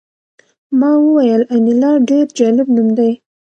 [0.79, 3.11] ما وویل انیلا ډېر جالب نوم دی